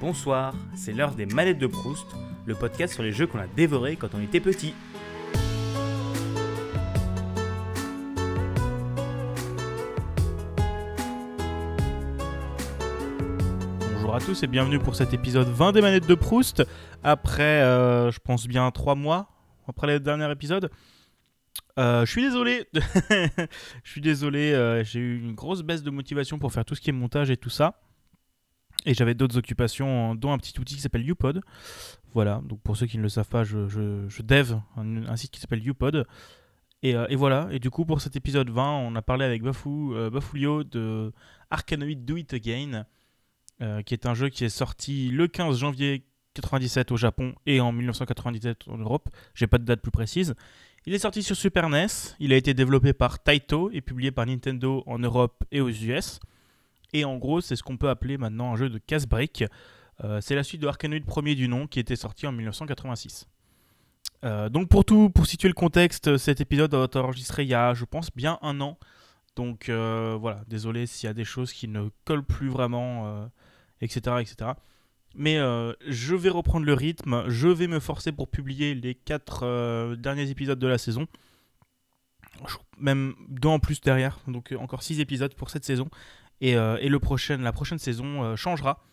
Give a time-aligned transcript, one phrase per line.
[0.00, 2.06] Bonsoir, c'est l'heure des manettes de Proust,
[2.46, 4.72] le podcast sur les jeux qu'on a dévorés quand on était petit.
[13.92, 16.62] Bonjour à tous et bienvenue pour cet épisode 20 des manettes de Proust.
[17.02, 19.28] Après, euh, je pense bien 3 mois,
[19.66, 20.70] après le dernier épisode.
[21.76, 22.68] Euh, je suis désolé,
[23.82, 26.80] je suis désolé, euh, j'ai eu une grosse baisse de motivation pour faire tout ce
[26.80, 27.80] qui est montage et tout ça.
[28.86, 31.40] Et j'avais d'autres occupations, dont un petit outil qui s'appelle YouPod.
[32.14, 35.62] Voilà, donc pour ceux qui ne le savent pas, je, dev un, site qui s'appelle
[35.62, 36.06] YouPod.
[36.82, 39.94] Et, et, voilà, et du coup pour cet épisode 20, on a parlé avec Bafou,
[40.12, 41.12] Bafulio de
[41.50, 42.86] Arkanoid Do It Again,
[43.60, 46.04] euh, qui est un jeu qui est sorti le 15 janvier
[46.34, 49.08] 97 au Japon et en 1997 en Europe.
[49.34, 50.36] J'ai pas de date plus précise.
[50.86, 51.88] Il est sorti sur Super NES.
[52.20, 56.20] Il a été développé par Taito et publié par Nintendo en Europe et aux US.
[56.92, 59.44] Et en gros, c'est ce qu'on peut appeler maintenant un jeu de casse-briques.
[60.04, 63.28] Euh, c'est la suite de Arkanoid premier du nom qui était sorti en 1986.
[64.24, 67.54] Euh, donc pour tout, pour situer le contexte, cet épisode a été enregistré il y
[67.54, 68.78] a, je pense, bien un an.
[69.36, 73.28] Donc voilà, désolé s'il y a des choses qui ne collent plus vraiment
[73.80, 74.16] etc.
[74.20, 74.52] etc.
[75.14, 79.40] Mais euh, je vais reprendre le rythme, je vais me forcer pour publier les 4
[79.42, 81.06] euh, derniers épisodes de la saison.
[82.78, 85.88] Même deux en plus derrière, donc euh, encore 6 épisodes pour cette saison.
[86.40, 88.84] Et, et le prochain, la prochaine saison changera.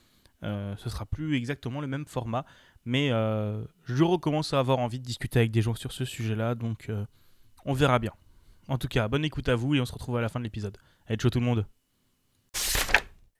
[0.41, 2.45] ce sera plus exactement le même format.
[2.85, 6.89] Mais je recommence à avoir envie de discuter avec des gens sur ce sujet-là, donc
[7.65, 8.11] on verra bien.
[8.67, 10.43] En tout cas, bonne écoute à vous et on se retrouve à la fin de
[10.43, 10.77] l'épisode.
[11.07, 11.65] Allez, ciao tout le monde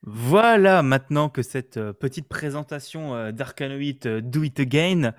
[0.08, 5.14] voilà, maintenant que cette euh, petite présentation euh, euh, Do It Again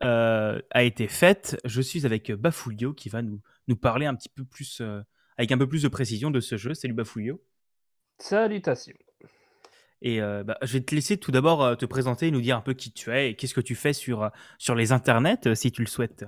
[0.00, 3.42] a été faite, je suis avec Bafulio qui va nous,
[3.76, 4.80] parler un petit peu plus,
[5.36, 6.72] avec un peu plus de précision de ce jeu.
[6.72, 7.38] Salut Bafulio.
[8.20, 8.94] Salutations.
[10.02, 12.72] Et bah, je vais te laisser tout d'abord te présenter et nous dire un peu
[12.72, 15.88] qui tu es et qu'est-ce que tu fais sur, sur les internets, si tu le
[15.88, 16.24] souhaites.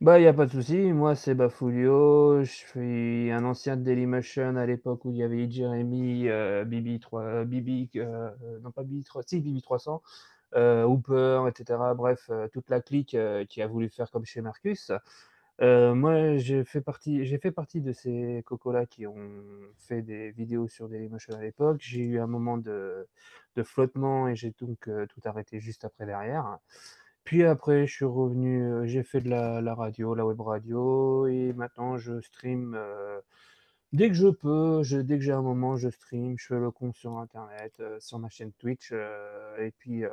[0.00, 0.76] Bah, il y a pas de souci.
[0.92, 2.44] Moi, c'est Bafulio.
[2.44, 7.44] Je suis un ancien de Dailymotion à l'époque où il y avait Jeremy, euh, BB3,
[7.44, 8.30] BB, euh,
[8.62, 10.00] non pas BB3, si BB300,
[10.54, 11.80] euh, Hooper, etc.
[11.96, 14.92] Bref, euh, toute la clique euh, qui a voulu faire comme chez Marcus.
[15.60, 19.32] Euh, moi, j'ai fait partie, j'ai fait partie de ces cocos-là qui ont
[19.78, 21.78] fait des vidéos sur Dailymotion à l'époque.
[21.80, 23.06] J'ai eu un moment de,
[23.56, 26.58] de flottement et j'ai donc tout arrêté juste après derrière.
[27.24, 31.52] Puis après, je suis revenu, euh, j'ai fait de la radio, la web radio et
[31.52, 33.20] maintenant je stream, euh,
[33.92, 36.96] dès que je peux, dès que j'ai un moment, je stream, je fais le compte
[36.96, 40.04] sur internet, euh, sur ma chaîne Twitch, et puis,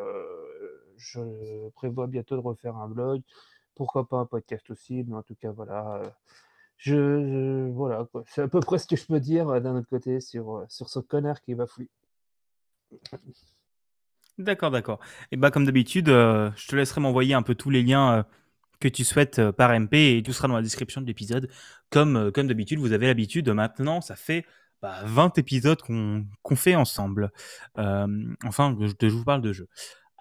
[0.97, 3.21] je prévois bientôt de refaire un vlog.
[3.79, 6.01] Pourquoi pas un podcast aussi, mais en tout cas voilà,
[6.75, 8.05] je voilà.
[8.27, 10.99] C'est à peu près ce que je peux dire, d'un autre côté sur, sur ce
[10.99, 11.89] connard qui va fouiller.
[14.37, 14.99] D'accord, d'accord.
[15.31, 18.23] Et bah comme d'habitude, euh, je te laisserai m'envoyer un peu tous les liens euh,
[18.79, 21.49] que tu souhaites euh, par MP et tout sera dans la description de l'épisode.
[21.89, 24.45] Comme, comme d'habitude, vous avez l'habitude, maintenant, ça fait
[24.81, 27.31] 20 bah, épisodes qu'on fait ensemble.
[27.75, 29.67] enfin, je vous parle de jeu.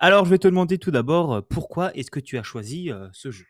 [0.00, 3.44] Alors, je vais te demander tout d'abord, pourquoi est-ce que tu as choisi ce jeu?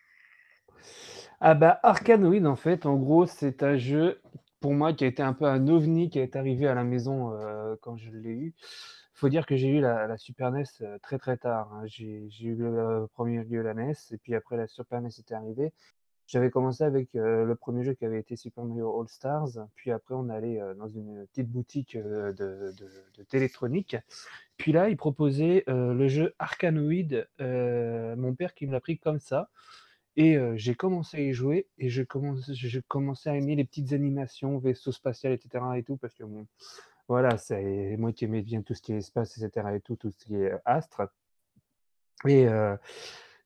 [1.41, 4.21] Ah bah Arkanoid, en fait, en gros, c'est un jeu,
[4.61, 7.33] pour moi, qui a été un peu un ovni qui est arrivé à la maison
[7.83, 8.55] quand je l'ai eu
[9.19, 10.65] faut dire que j'ai eu la, Super NES
[11.03, 11.73] très très tard.
[11.73, 11.83] Hein.
[11.87, 15.73] J'ai eu le premier lieu la NES et puis après la Super NES était arrivée.
[16.29, 20.15] J'avais commencé avec le premier jeu qui avait été Super Mario All Stars, puis après
[20.15, 23.97] on allait dans une petite boutique de, de, télétronique.
[24.59, 29.49] Puis là, il proposait le jeu Arkanoid, mon père qui me l'a pris comme ça.
[30.17, 34.93] Et j'ai commencé à y jouer et je commençais, à aimer les petites animations, vaisseaux
[34.93, 35.65] spatial, etc.
[35.77, 36.47] et tout, parce que bon,
[37.09, 39.69] voilà, c'est moi qui aimais bien tout ce qui est espace, etc.
[39.77, 41.09] et tout, tout ce qui est astre.
[42.27, 42.47] Et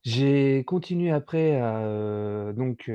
[0.05, 2.91] j'ai continué après à, donc,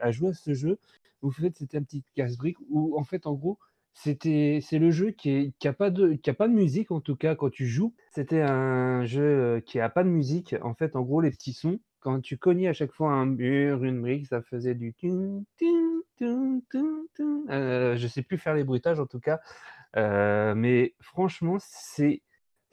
[0.00, 0.78] à jouer à ce jeu.
[1.22, 3.58] En fait, c'était un petit casse-brique où, en fait, en gros,
[3.94, 7.16] c'était c'est le jeu qui est qui a pas de pas de musique, en tout
[7.16, 7.94] cas, quand tu joues.
[8.14, 10.54] C'était un jeu, qui a pas de musique.
[10.62, 13.82] En fait, en gros, les petits sons, quand tu cognais à chaque fois un mur,
[13.84, 14.92] une brique, ça faisait du
[17.96, 19.40] je sais plus faire les bruitages, en tout cas.
[19.96, 22.22] Euh, mais franchement, c'est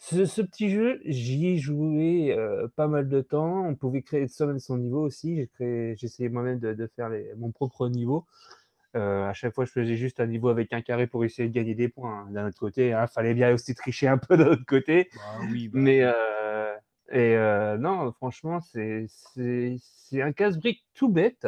[0.04, 2.36] ce, petit jeu, j'y ai joué
[2.76, 3.66] pas mal de temps.
[3.66, 5.38] On pouvait créer soi-même son niveau aussi.
[5.38, 8.26] J'ai créé, essayé moi-même de, faire mon propre niveau.
[8.94, 11.76] à chaque fois, je faisais juste un niveau avec un carré pour essayer de gagner
[11.76, 12.26] des points.
[12.28, 12.32] Hein.
[12.32, 15.10] D'un autre côté, il hein, fallait bien aussi tricher un peu de l'autre côté.
[15.16, 16.04] Bah oui, bah mais
[17.12, 17.36] et
[17.80, 19.08] non, franchement, c'est
[20.22, 21.48] un casse-brique tout bête.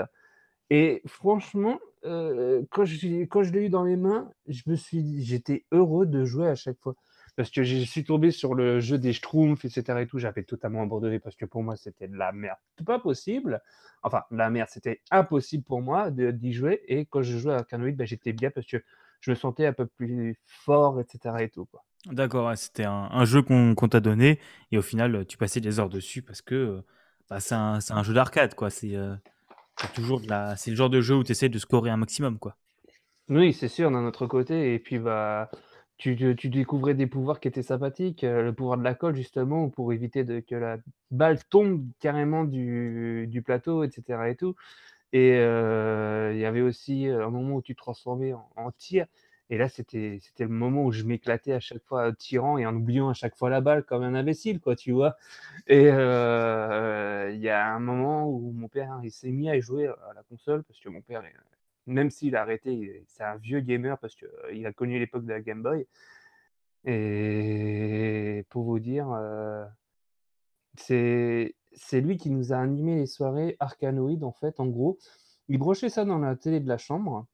[0.70, 5.66] Et franchement, quand je quand je l'ai eu dans les mains, je me suis j'étais
[5.72, 6.96] heureux de jouer à chaque fois.
[7.36, 10.00] Parce que je suis tombé sur le jeu des Schtroumpfs, etc.
[10.02, 12.58] et tout, j'avais totalement abandonné parce que pour moi, c'était de la merde.
[12.86, 13.62] Pas possible.
[14.04, 16.82] Enfin, de la merde, c'était impossible pour moi d'y jouer.
[16.88, 18.78] Et quand je jouais à Arcanoid, ben, j'étais bien parce que
[19.20, 21.36] je me sentais un peu plus fort, etc.
[21.40, 21.84] et tout, quoi.
[22.06, 24.40] D'accord, c'était un, jeu qu'on t'a donné
[24.72, 26.84] et au final, tu passais des heures dessus parce que
[27.30, 28.70] bah, c'est un, un, jeu d'arcade, quoi.
[28.70, 28.96] C'est
[29.96, 32.38] toujours de la, c'est le genre de jeu où tu essaies de scorer un maximum,
[32.38, 32.56] quoi.
[33.28, 34.76] Oui, c'est sûr, d'un autre côté.
[34.76, 35.50] Et puis, bah,
[35.98, 36.16] tu,
[36.50, 38.22] découvrais des pouvoirs qui étaient sympathiques.
[38.24, 40.78] le pouvoir de la colle, justement, pour éviter que la
[41.12, 44.30] balle tombe carrément du, plateau, etc.
[44.30, 44.56] Et tout.
[45.14, 49.06] Et il y avait aussi un moment où tu te transformais en, tir.
[49.52, 53.10] Et là, c'était le moment où je m'éclatais à chaque fois tirant et en oubliant
[53.10, 55.16] à chaque fois la balle comme un imbécile, quoi, tu vois.
[55.68, 60.14] Et il y a un moment où mon père, il s'est mis à jouer à
[60.16, 61.24] la console parce que mon père,
[61.88, 65.42] même s'il a arrêté, c'est un vieux gamer parce qu'il a connu l'époque de la
[65.42, 65.88] Game Boy.
[66.86, 69.08] Et pour vous dire,
[70.78, 74.98] c'est c'est lui qui nous a animé les soirées Arcanoïdes, en fait, en gros.
[75.50, 77.28] Il brochait ça dans la télé de la chambre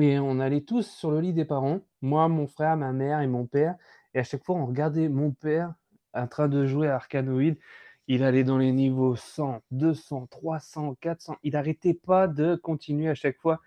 [0.00, 3.26] et on allait tous sur le lit des parents, moi, mon frère, ma mère et
[3.26, 3.76] mon père
[4.14, 5.74] et à chaque fois, on regardait mon père
[6.14, 7.58] en train de jouer à Arcanoïde.
[8.08, 11.36] Il allait dans les niveaux 100, 200, 300, 400.
[11.42, 13.60] Il n'arrêtait pas de continuer à chaque fois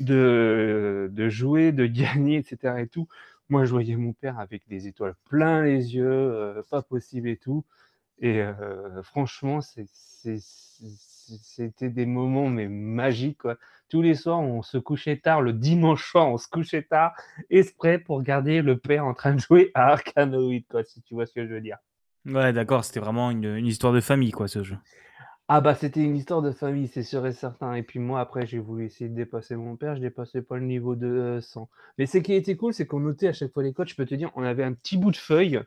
[0.00, 2.80] de, de jouer, de gagner, etc.
[2.80, 3.08] Et tout.
[3.48, 7.36] Moi, je voyais mon père avec des étoiles plein les yeux, euh, pas possible et
[7.36, 7.64] tout.
[8.20, 8.42] Et
[9.02, 10.38] franchement, c'était
[11.90, 13.42] des moments mais magiques.
[13.88, 17.14] Tous les soirs, on se couchait tard, le dimanche soir, on se couchait tard,
[17.48, 21.32] exprès pour regarder le père en train de jouer à Arcanoid, si tu vois ce
[21.32, 21.78] que je veux dire.
[22.26, 24.76] Ouais, d'accord, c'était vraiment une, histoire de famille, quoi, ce jeu.
[25.52, 27.74] Ah bah c'était une histoire de famille, c'est sûr et certain.
[27.74, 30.64] Et puis moi, après, j'ai voulu essayer de dépasser mon père, je dépassais pas le
[30.64, 31.68] niveau de 100.
[31.98, 34.06] Mais ce qui était cool, c'est qu'on notait à chaque fois les codes, je peux
[34.06, 35.60] te dire, on avait un petit bout de feuille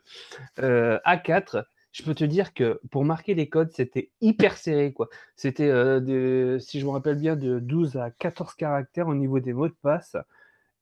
[0.56, 1.64] A4
[1.94, 4.92] je peux te dire que pour marquer les codes, c'était hyper serré.
[4.92, 5.08] quoi.
[5.36, 9.52] C'était, euh, si je me rappelle bien, de 12 à 14 caractères au niveau des
[9.52, 10.16] mots de passe.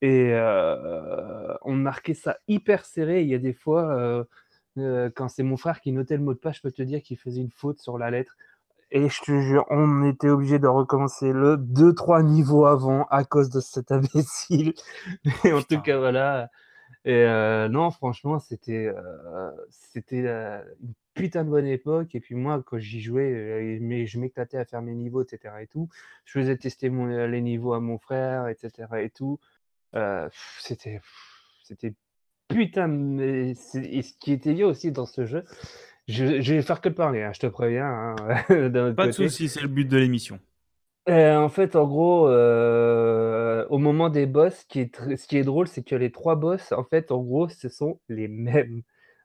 [0.01, 3.23] Et euh, on marquait ça hyper serré.
[3.23, 4.27] Il y a des fois,
[4.79, 7.03] euh, quand c'est mon frère qui notait le mot de passe, je peux te dire
[7.03, 8.37] qu'il faisait une faute sur la lettre.
[8.91, 13.51] Et je te jure, on était obligé de recommencer le 2-3 niveaux avant à cause
[13.51, 14.75] de cet imbécile.
[15.45, 16.51] Mais en tout cas, voilà.
[17.05, 17.27] Et
[17.71, 18.93] non, franchement, c'était
[19.71, 22.15] c'était une putain de bonne époque.
[22.15, 25.55] Et puis moi, quand j'y jouais, mais je m'éclatais à faire mes niveaux, etc.
[25.63, 25.89] Et tout.
[26.27, 28.89] Je faisais tester mon, les niveaux à mon frère, etc.
[29.01, 29.41] Et tout.
[30.61, 31.01] c'était
[31.65, 31.95] c'était
[32.53, 32.89] putain.
[32.89, 33.55] Mais et
[34.03, 35.45] ce qui était bien aussi dans ce jeu,
[36.09, 37.87] je, vais faire que parler, hein, je te préviens.
[37.87, 38.17] Hein,
[38.97, 40.39] Pas de soucis, c'est le but de l'émission.
[41.09, 45.69] en fait, en gros, au moment des boss, ce qui est, ce qui est drôle,
[45.69, 48.83] c'est que les trois boss, en fait, en gros, ce sont les mêmes.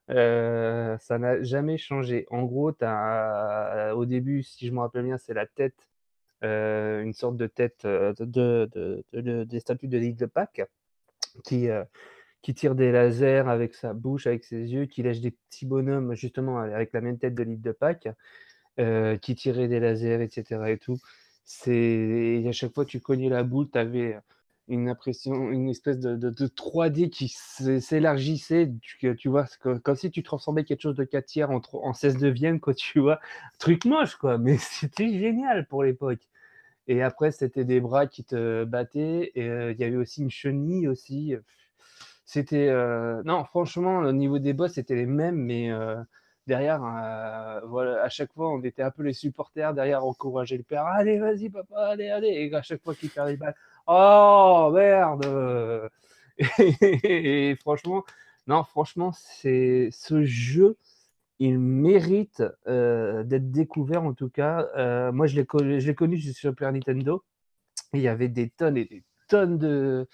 [0.07, 2.25] ça n'a jamais changé.
[2.29, 5.87] En gros, as, au début, si je me rappelle bien, c'est la tête,
[6.43, 10.61] une sorte de tête de, des statues de l'île de Pâques
[11.43, 11.69] qui,
[12.41, 16.15] qui tire des lasers avec sa bouche, avec ses yeux, qui lèche des petits bonhommes,
[16.15, 18.09] justement, avec la même tête de l'île de Pâques,
[19.21, 20.71] qui tirait des lasers, etc.
[20.71, 20.99] et tout.
[21.67, 24.17] À chaque fois tu cognais la boule, tu avais
[24.67, 30.65] une impression, une espèce de, de, 3D qui s'élargissait, tu, vois, comme si tu transformais
[30.65, 33.19] quelque chose de 4 tiers en, en 16 neuvième, quoi, tu vois.
[33.59, 36.19] Truc moche, quoi, mais c'était génial pour l'époque.
[36.87, 40.29] Et après, c'était des bras qui te battaient, et euh, il y avait aussi une
[40.31, 41.35] chenille aussi.
[42.27, 42.67] C'était...
[42.67, 45.71] Euh, non, franchement, au niveau des boss, c'était les mêmes, mais...
[45.71, 45.95] Euh,
[46.45, 50.85] derrière, euh, à chaque fois, on était un peu les supporters derrière, encourager le père.
[50.85, 52.27] Allez, vas-y, papa, allez, allez.
[52.27, 53.55] Et à chaque fois qu'il perd les balles,
[53.87, 55.89] oh merde.
[57.03, 58.03] Et, franchement,
[58.45, 60.77] non, franchement, c'est ce jeu,
[61.39, 65.11] il mérite d'être découvert en tout cas.
[65.11, 67.23] Moi, je l'ai connu, connu sur Super Nintendo.
[67.93, 70.07] Il y avait des tonnes et des tonnes de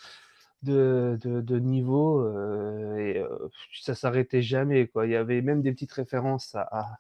[0.64, 4.88] de, de, de niveau euh, et euh, ça s'arrêtait jamais.
[4.88, 5.06] Quoi.
[5.06, 7.00] Il y avait même des petites références à,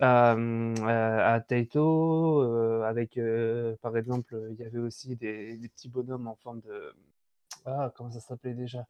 [0.00, 3.18] à, à, Taito, euh, avec
[3.80, 6.94] par exemple, il y avait aussi des, des, petits bonhommes en forme de.
[7.66, 8.86] Ah, comment ça s'appelait déjà?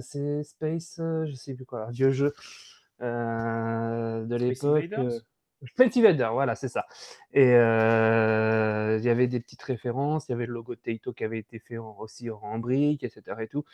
[0.00, 2.34] C'est Space, je sais plus quoi, un vieux jeu
[3.00, 5.22] de l'époque.
[5.66, 6.86] Space Invader, voilà, c'est ça.
[7.32, 11.24] Et il y avait des petites références, il y avait le logo de Taito qui
[11.24, 13.22] avait été fait aussi en briques, etc.
[13.40, 13.64] Et tout.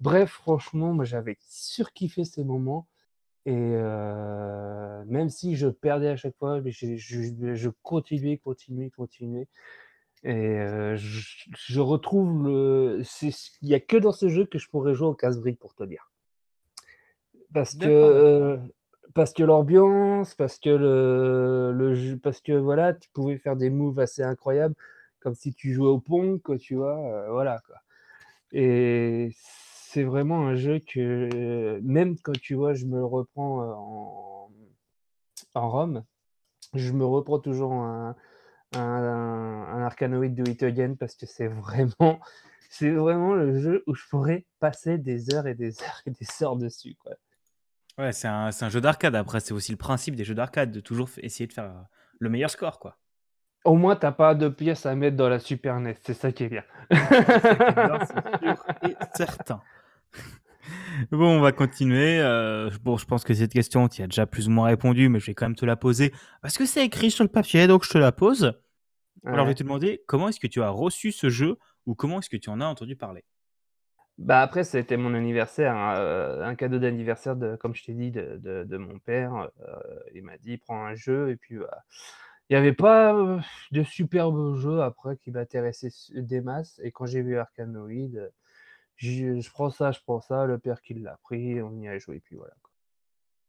[0.00, 2.86] Bref, franchement, moi j'avais surkiffé ces moments.
[3.44, 9.48] Et même si je perdais à chaque fois, je, je, je continuais, continuais, continuais.
[10.24, 13.02] Et heu, je je retrouve le
[13.62, 15.82] il y a que dans ce jeu que je pourrais jouer au casse-briques pour te
[15.82, 16.12] dire.
[17.52, 18.58] Parce que,
[19.14, 24.00] parce que l'ambiance, parce que le jeu parce que voilà, tu pouvais faire des moves
[24.00, 24.74] assez incroyables,
[25.20, 26.96] comme si tu jouais au Pong quoi, tu vois?
[26.98, 27.76] Heu, voilà quoi.
[28.52, 33.74] Et c'est vraiment un jeu que même quand tu vois, je me le reprends, heu,
[33.74, 34.50] en
[35.54, 36.04] en ROM,
[36.74, 38.16] je me reprends toujours un
[38.74, 42.20] un un Arkanoid Do It Again parce que c'est vraiment
[42.70, 46.26] c'est vraiment le jeu où je pourrais passer des heures et des heures et des
[46.44, 47.12] heures dessus, quoi.
[47.98, 49.14] Ouais, c'est un, c'est un jeu d'arcade.
[49.14, 51.82] Après, c'est aussi le principe des jeux d'arcade, de toujours f- essayer de faire euh,
[52.18, 52.98] le meilleur score, quoi.
[53.64, 56.32] Au moins, tu as pas de pièces à mettre dans la Super NES, c'est ça
[56.32, 56.64] qui est bien.
[56.90, 59.62] C'est ça qui est bien, c'est sûr et certain.
[61.10, 62.18] Bon, on va continuer.
[62.20, 65.20] euh, bon, je pense que cette question, tu as déjà plus ou moins répondu, mais
[65.20, 67.84] je vais quand même te la poser parce que c'est écrit sur le papier, donc
[67.84, 68.52] je te la pose.
[69.24, 71.56] Alors, je vais te demander comment est-ce que tu as reçu ce jeu
[71.86, 73.24] ou comment est-ce que tu en as entendu parler?
[74.18, 78.10] Bah, après, c'était mon anniversaire, hein, heu, un cadeau d'anniversaire de comme je t'ai dit,
[78.10, 81.82] de de de mon père, heu, il m'a dit: «Prends un jeu» et puis, bah,
[82.50, 83.40] il y avait pas, heu,
[83.72, 88.30] de superbes jeux après qui m'intéressaient s des masses et quand j'ai vu Arkanoid, heu,
[88.98, 92.16] je prends ça, je prends ça, le père qui l'a pris, on y a joué
[92.16, 92.70] et puis voilà, quoi.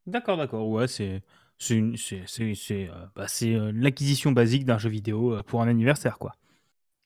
[0.05, 0.67] D'accord, d'accord.
[0.67, 1.24] Ouais, c'est
[1.58, 5.43] c'est une c'est c'est c'est, heu, bah, c'est, heu, l'acquisition basique d'un jeu vidéo, heu,
[5.43, 6.34] pour un anniversaire, quoi.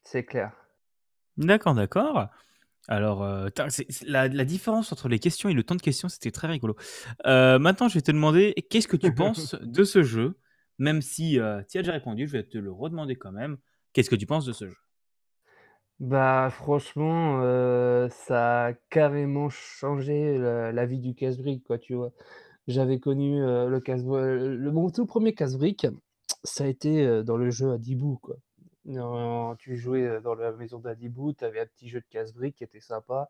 [0.04, 0.54] C'est clair.
[1.38, 2.30] D'accord, d'accord.
[2.88, 6.08] Alors, tain, c'est c'est la la différence entre les questions et le temps de questions,
[6.10, 6.76] c'était très rigolo.
[7.26, 10.40] Heu, maintenant, je vais te demander qu'est-ce que tu penses de ce jeu?
[10.80, 13.58] Même si, heu, tu y as déjà répondu, je vais te le redemander quand même.
[13.94, 14.76] Qu'est-ce que tu penses de ce jeu?
[16.00, 22.12] Bah, franchement, heu, ça a carrément changé la la vie du casse-brique, quoi, tu vois?
[22.68, 25.88] J'avais connu, heu, le casse le mon tout premier casse-brique,
[26.44, 28.38] ça a été, heu, dans le jeu Hadibou, quoi.
[28.88, 32.64] Dans tu jouais, dans la maison d'Hadibou, tu avais un petit jeu de casse-brique qui
[32.64, 33.30] était sympa.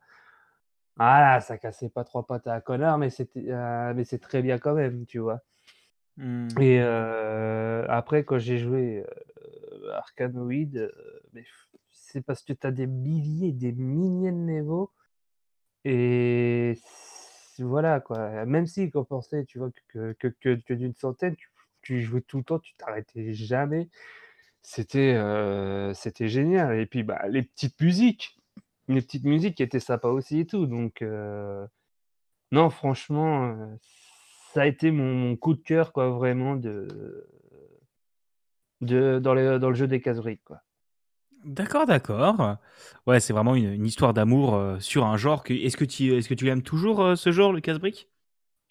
[0.95, 3.51] Voilà, ça cassait pas 3 pattes à un connard, mais c'était,
[3.93, 5.41] mais c'est très bien quand même, tu vois?
[6.17, 6.47] Mmh.
[6.61, 9.03] Et après quand j'ai joué,
[11.35, 14.91] f c'est parce que tu as des milliers, des milliers de niveaux
[15.83, 16.79] et
[17.59, 18.45] voilà quoi.
[18.45, 21.49] Même si qu'on pensait, tu vois, que que que que d'une centaine, tu
[21.81, 23.89] tu jouais tout le temps, tu t'arrêtais jamais.
[24.69, 25.17] C'était,
[25.93, 28.37] c'était génial et puis, bah, les petites musiques,
[28.89, 31.01] les petites musiques étaient sympas aussi et tout donc
[32.51, 33.55] non franchement,
[34.53, 37.29] ça a été mon mon coup de cœur quoi, vraiment de
[38.81, 40.61] de dans le dans le jeu des casse-briques, quoi.
[41.45, 42.57] D'accord, d'accord.
[43.05, 46.27] Ouais, c'est vraiment une une histoire d'amour, sur un genre que est-ce que tu est-ce
[46.27, 48.09] que tu aimes toujours, ce genre, le casse-briques?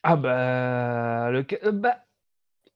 [0.03, 2.06] Ah bah, le ca bah,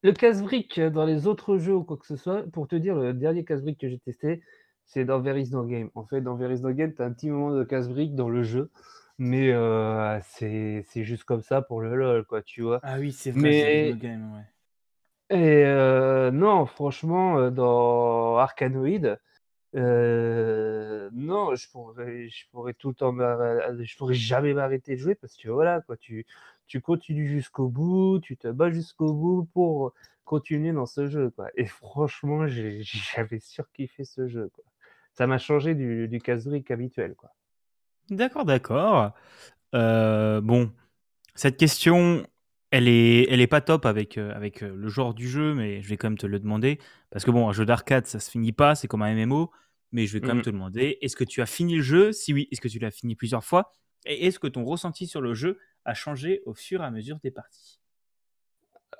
[0.02, 2.95] le casse-briques, heu, dans les autres jeux ou quoi que ce soit, pour te dire,
[2.97, 4.42] le dernier casse-briques que j'ai testé,
[4.87, 5.90] c'est dans There is no game.
[5.95, 8.28] En fait, dans There is no game, tu as un petit moment de casse-briques dans
[8.28, 8.71] le jeu,
[9.19, 12.83] mais heu, c'est juste comme ça pour le LOL, quoi, tu vois?
[12.83, 14.45] Ah oui, c'est vrai, no game, ouais.
[15.30, 19.19] et heu, non, franchement, heu, dans Arkanoid,
[19.76, 25.14] Heu, non, je pourrais je pourrais tout le temps je pourrais jamais m'arrêter de jouer
[25.16, 26.26] parce que voilà quoi, tu
[26.70, 29.92] tu continues jusqu'au bout, tu te bats jusqu'au bout pour
[30.24, 34.64] continuer dans ce jeu quoi et franchement, j'avais surkiffé ce jeu quoi.
[35.14, 37.30] Ça m'a changé du du casse-briques habituel quoi.
[38.10, 39.12] D'accord, d'accord.
[39.74, 40.72] Heu, bon
[41.36, 42.26] Cette question,
[42.70, 45.88] elle est elle est pas top avec, heu, avec, le genre du jeu, mais je
[45.88, 46.80] vais quand même te le demander.
[47.10, 49.52] Parce que bon, un jeu d'arcade, ça se finit pas, c'est comme un MMO.
[49.92, 50.42] Mais je vais quand même Mmh.
[50.42, 52.12] te demander, est-ce que tu as fini le jeu?
[52.12, 53.72] Si oui, est-ce que tu l'as fini plusieurs fois?
[54.06, 57.18] Et est-ce que ton ressenti sur le jeu a changé au fur et à mesure
[57.22, 57.80] des parties?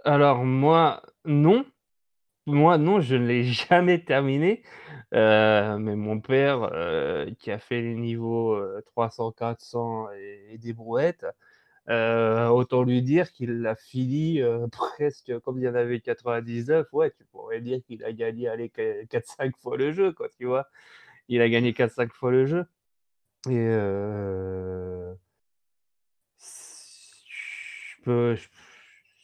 [0.05, 1.65] Alors moi, non.
[2.47, 4.63] Moi non, je ne l'ai jamais terminé,
[5.15, 10.73] heu, mais mon père, heu, qui a fait les niveaux, heu, 300-400 et et des
[10.75, 11.27] brouettes,
[11.91, 16.89] Heu, autant lui dire qu'il l'a fini, heu, presque comme il y en avait 99,
[16.95, 20.47] ouais, tu pourrais dire qu'il a gagné, allez, que 4-5 fois le jeu, quoi, tu
[20.47, 20.69] vois?
[21.29, 22.67] Il a gagné 4-5 fois le jeu
[23.51, 25.15] et je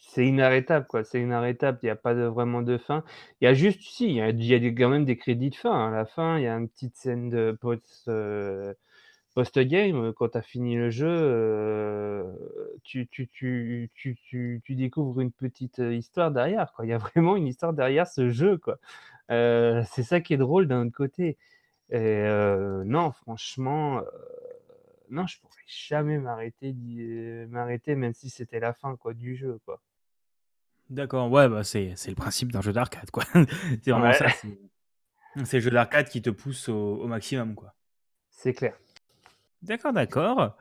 [0.01, 3.05] c'est inarrêtable, quoi, c'est inarrêtable, il y a pas vraiment de fin.
[3.41, 4.21] Il y a juste si, il y
[4.55, 6.69] a quand même des crédits de fin, hein, à la fin, il y a une
[6.69, 7.57] petite scène de
[8.09, 8.75] heu
[9.35, 12.25] Post-game, heu, quand tu as fini le jeu, heu,
[12.85, 13.07] tu
[14.71, 16.73] découvres une petite, histoire derrière.
[16.83, 18.79] Il y a vraiment une histoire derrière ce jeu, quoi.
[19.31, 21.37] C'est ça qui est drôle d'un autre côté
[21.93, 24.03] non franchement,
[25.11, 27.01] non, je pourrais jamais m'arrêter d'y
[27.49, 29.81] m'arrêter même si c'était la fin, quoi, du jeu, quoi.
[30.91, 33.25] D'accord, ouais, bah, c'est c'est le principe d'un jeu d'arcade, quoi.
[33.83, 34.13] C'est vraiment Ouais.
[34.13, 34.27] ça,
[35.45, 37.75] c'est le jeu d'arcade qui te pousse au, au maximum, quoi.
[38.31, 38.77] C'est clair.
[39.63, 40.57] D'accord, d'accord.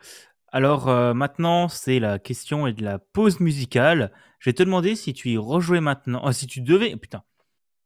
[0.52, 4.12] Alors euh, maintenant, c'est la question et de la pause musicale.
[4.40, 6.22] Je vais te demander si tu y rejouais maintenant.
[6.24, 6.96] Oh, si tu devais.
[6.96, 7.24] Putain.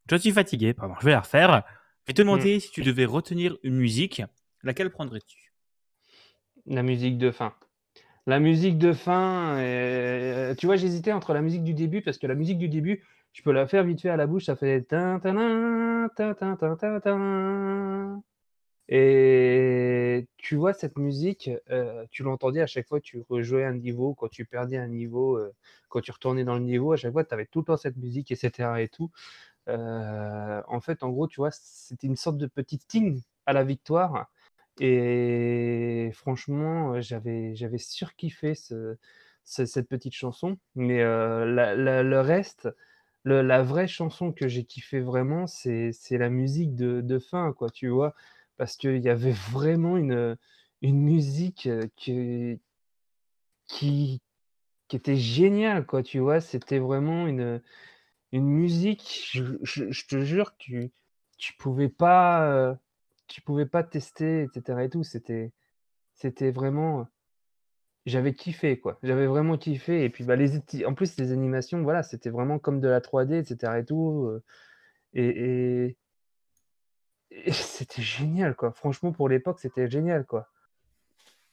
[0.09, 0.95] Je suis fatigué, pardon.
[0.99, 1.63] Je vais la refaire.
[2.05, 4.21] Je vais te demander si tu devais retenir une musique.
[4.63, 5.48] Laquelle prendrais-tu?
[6.65, 7.53] La musique de fin.
[8.27, 12.27] La musique de fin, euh, tu vois, j'hésitais entre la musique du début, parce que
[12.27, 14.85] la musique du début, je peux la faire vite fait à la bouche, ça fait.
[18.91, 23.73] Et tu vois, cette musique, euh, tu l'entendais à chaque fois que tu rejouais un
[23.75, 25.53] niveau, quand tu perdais un niveau, euh,
[25.89, 27.97] quand tu retournais dans le niveau, à chaque fois, tu avais tout le temps cette
[27.97, 28.81] musique, etc.
[28.81, 29.11] Et tout.
[29.67, 34.29] En fait, en gros, tu vois, c'était une sorte de petit ting à la victoire.
[34.79, 38.95] Et franchement, j'avais, j'avais surkiffé ce,
[39.43, 40.57] cette petite chanson.
[40.75, 42.69] Mais le reste,
[43.25, 47.89] la vraie chanson que j'ai kiffé vraiment, c'est, la musique de, de fin, quoi, tu
[47.89, 48.15] vois?
[48.57, 50.37] Parce qu'il y avait vraiment une,
[50.81, 52.59] une musique qui,
[53.67, 54.21] qui,
[54.91, 56.41] était géniale, quoi, tu vois?
[56.41, 57.61] C'était vraiment une,
[58.31, 60.91] une musique, je, te jure, tu,
[61.37, 62.77] tu pouvais pas,
[63.29, 64.83] tu pouvais pas tester, etc.
[64.83, 65.03] et tout.
[65.03, 65.53] C'était,
[66.13, 67.07] c'était vraiment,
[68.05, 68.99] j'avais kiffé, quoi.
[69.03, 70.03] J'avais vraiment kiffé.
[70.03, 73.35] Et puis, bah, les, en plus, les animations, voilà, c'était vraiment comme de la 3D,
[73.35, 73.79] etc.
[73.79, 74.29] et tout.
[75.13, 75.97] et,
[77.51, 78.71] c'était génial, quoi.
[78.73, 80.49] Franchement, pour l'époque, c'était génial, quoi.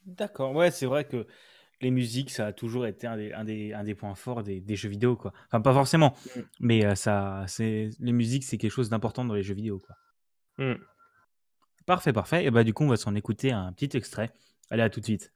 [0.06, 1.26] D'accord, ouais, c'est vrai que
[1.80, 4.60] les musiques, ça a toujours été un des, un des, un des points forts des,
[4.60, 5.32] des, jeux vidéo, quoi.
[5.46, 6.40] Enfin, pas forcément, mm.
[6.60, 9.96] mais euh, ça, c'est les musiques, c'est quelque chose d'important dans les jeux vidéo, quoi.
[10.58, 10.80] Mm.
[11.86, 12.44] Parfait, parfait.
[12.44, 14.32] Et bah, du coup, on va s'en écouter un petit extrait.
[14.70, 15.32] Allez, à tout de suite.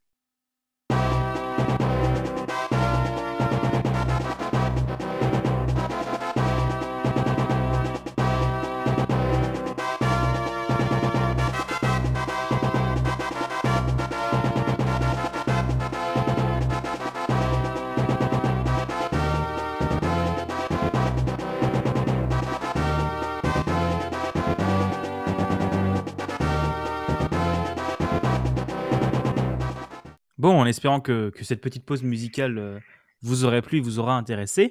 [30.41, 32.81] Bon, en espérant que, cette petite pause musicale euh,
[33.21, 34.71] vous aurait plu et vous aura intéressé,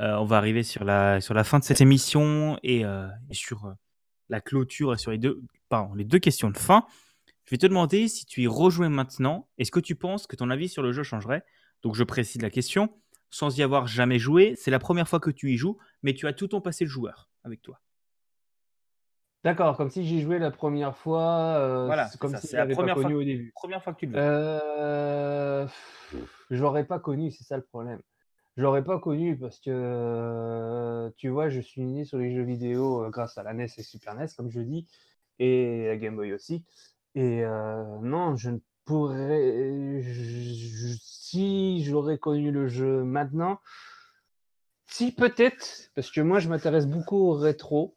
[0.00, 3.74] euh, on va arriver sur la, fin de cette émission et, euh, sur
[4.28, 5.42] la clôture et sur les deux,
[5.96, 6.86] les deux questions de fin.
[7.42, 10.48] Je vais te demander si tu y rejouais maintenant, est-ce que tu penses que ton
[10.48, 11.44] avis sur le jeu changerait?
[11.82, 12.96] Donc je précise la question,
[13.30, 16.28] sans y avoir jamais joué, c'est la première fois que tu y joues, mais tu
[16.28, 17.80] as tout ton passé de joueur avec toi.
[19.44, 22.66] D'accord, comme si j'y jouais la première fois, euh, Voilà, c'est comme si je la
[22.66, 23.52] première pas connu au début.
[23.54, 25.70] première fois que tu le joues.
[26.50, 28.00] je l'aurais pas connu, c'est ça le problème.
[28.56, 33.04] Je l'aurais pas connu parce que, tu vois, je suis né sur les jeux vidéo,
[33.04, 34.86] euh, grâce à la NES et Super NES, comme je dis
[35.38, 36.64] et la Game Boy aussi
[37.14, 40.02] et euh, non, je ne pourrais
[41.00, 43.60] si j'aurais connu le jeu maintenant
[44.86, 47.96] si peut-être, parce que moi je m'intéresse beaucoup au rétro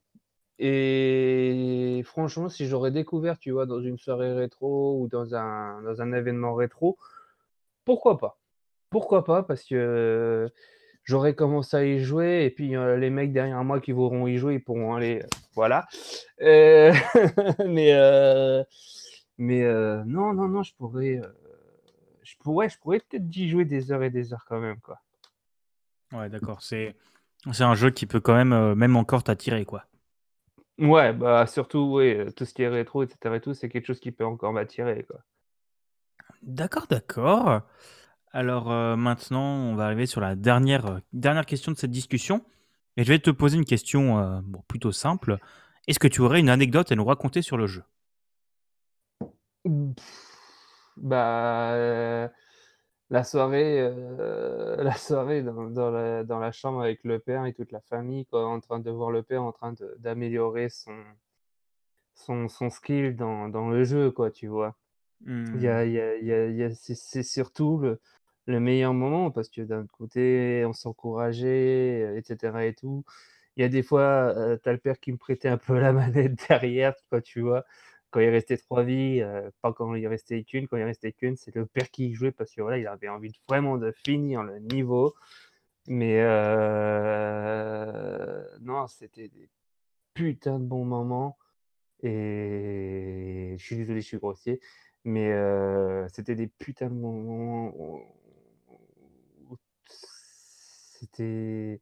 [0.60, 6.02] et franchement, si j'aurais découvert, tu vois, dans une soirée rétro ou dans un, dans
[6.02, 6.98] un événement rétro,
[7.86, 8.40] pourquoi pas?
[8.90, 9.44] Pourquoi pas?
[9.44, 10.52] Parce que
[11.04, 14.38] j'aurais commencé à y jouer et puis euh, les mecs derrière moi qui voudront y
[14.38, 15.22] jouer, ils pourront aller.
[15.22, 15.88] Euh, voilà.
[16.42, 16.92] Euh,
[17.68, 17.94] mais
[19.38, 19.64] mais
[20.06, 21.22] non, non, non, je pourrais.
[22.24, 25.00] je pourrais, je pourrais peut-être y jouer des heures et des heures quand même, quoi.
[26.14, 26.64] Ouais, d'accord.
[26.64, 26.96] C'est
[27.52, 29.86] c'est un jeu qui peut quand même, même encore t'attirer, quoi.
[30.80, 34.00] Ouais, bah, surtout, oui, tout ce qui est rétro et et tout, c'est quelque chose
[34.00, 35.24] qui peut encore m'attirer, quoi.
[36.44, 37.62] D'accord, d'accord.
[38.34, 42.46] Alors, maintenant, on va arriver sur la dernière, dernière question de cette discussion
[42.98, 45.40] et je vais te poser une question, bon, plutôt simple.
[45.88, 47.84] Est-ce que tu aurais une anecdote à nous raconter sur le jeu?
[50.98, 52.32] bah,
[53.10, 57.54] la soirée, euh, la soirée dans, dans, la, dans, la, chambre avec le père et
[57.54, 60.98] toute la famille, quoi, en train de voir le père en train d'améliorer son,
[62.16, 64.76] son, son, skill dans, dans, le jeu, quoi, tu vois.
[65.26, 65.90] Il y a, mmh.
[65.90, 68.00] y a, y a, c'est surtout le,
[68.46, 72.68] le, meilleur moment parce que d'un côté, on s'encourageait, etc.
[72.68, 73.04] et tout.
[73.56, 74.02] Il y a des fois,
[74.38, 77.42] euh, tu as le père qui me prêtait un peu la manette derrière, quoi, tu
[77.42, 77.66] vois
[78.18, 81.36] quand il restait trois vies, euh, pas quand il restait qu'une, quand il restait qu'une,
[81.38, 84.42] c'est le père qui jouait parce que voilà, il avait envie de, vraiment de finir
[84.42, 85.14] le niveau.
[85.86, 87.38] Mais euh,
[88.62, 89.52] non, c'était des
[90.16, 91.38] putains de bons moments.
[92.02, 94.62] Et je suis désolé, je suis grossier,
[95.04, 97.72] mais euh, c'était des putains de moments.
[101.00, 101.82] C'était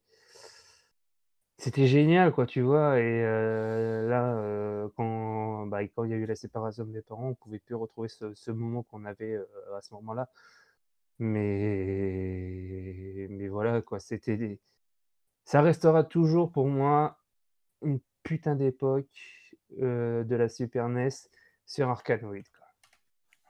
[1.66, 3.00] c'était génial, quoi, tu vois?
[3.00, 7.34] Et là, quand, bah, quand il y a eu la séparation de mes parents, on
[7.34, 9.36] pouvait plus retrouver ce ce moment qu'on avait,
[9.76, 10.30] à ce moment-là.
[11.18, 12.06] Mais
[13.32, 14.60] mais voilà, quoi, c'était des
[15.44, 17.18] ça restera toujours pour moi
[17.82, 19.08] une putain d'époque,
[19.72, 21.10] de la Super NES
[21.66, 22.68] sur Arkanoid, quoi.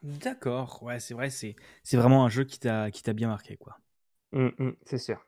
[0.04, 3.58] D'accord, ouais, c'est vrai, c'est c'est vraiment un jeu qui t'a qui t'a bien marqué,
[3.58, 3.78] quoi.
[4.32, 5.20] Mmh mh, c'est sûr.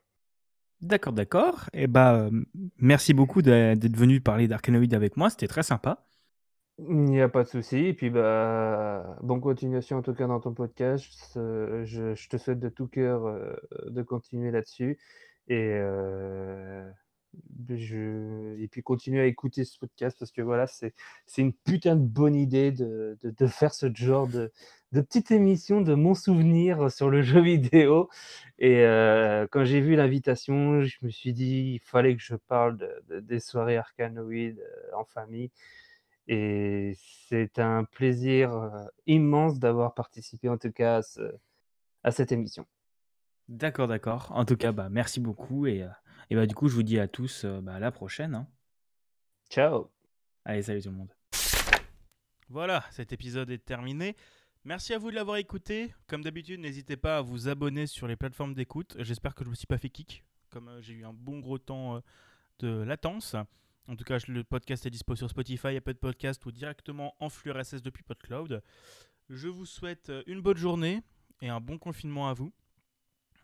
[0.80, 2.46] D'accord, d'accord et bah, hem,
[2.78, 6.04] merci beaucoup d'ê d'être venu parler d'Arcanoid avec moi, c'était très sympa.
[6.78, 10.38] Il n'y a pas de souci et puis, bah, bonne continuation en tout cas dans
[10.38, 11.32] ton podcast.
[11.34, 13.56] Je te souhaite de tout cœur, heu,
[13.88, 14.96] de continuer là-dessus
[15.48, 16.84] et heu,
[17.50, 20.94] beh, je et puis continue à écouter ce podcast parce que voilà, c'est
[21.38, 24.52] une putain de bonne idée de de faire ce genre de
[24.92, 28.08] de petite émission de mon souvenir sur le jeu vidéo
[28.58, 32.76] et heu, quand j'ai vu l'invitation, je me suis dit: «Il fallait que je parle
[32.78, 35.50] de de des soirées Arkanoid, heu, en famille»
[36.28, 36.94] et
[37.28, 38.70] c'est un plaisir, heu,
[39.06, 41.20] immense d'avoir participé en tout cas à ce
[42.04, 42.66] à cette émission.
[43.48, 44.30] D'accord, d'accord.
[44.34, 45.86] En tout cas, bah, merci beaucoup et
[46.30, 48.46] et bah, du coup, je vous dis à tous, bah, à la prochaine, hein.
[49.50, 49.90] Ciao.
[50.44, 51.14] Allez, salut tout le monde.
[52.50, 54.16] Voilà, cet épisode est terminé.
[54.68, 55.94] Merci à vous de l'avoir écouté.
[56.08, 58.96] Comme d'habitude, n'hésitez pas à vous abonner sur les plateformes d'écoute.
[58.98, 61.56] J'espère que je me suis pas fait kick, comme euh, j'ai eu un bon gros
[61.56, 62.00] temps euh,
[62.58, 63.34] de latence.
[63.86, 67.50] En tout cas, le podcast est dispo sur Spotify, Apple Podcast ou directement en flux
[67.50, 68.62] RSS depuis PodCloud.
[69.30, 71.02] Je vous souhaite euh, une bonne journée
[71.40, 72.52] et un bon confinement à vous.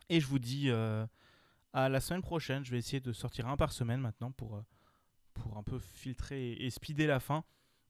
[0.09, 2.63] Et je vous dis à la semaine prochaine.
[2.63, 4.63] Je vais essayer de sortir un par semaine maintenant pour,
[5.33, 7.43] pour un peu filtrer et, et speeder la fin.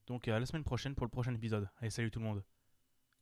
[0.08, 1.68] Donc à la semaine prochaine pour le prochain épisode.
[1.82, 2.42] Allez, salut tout le monde.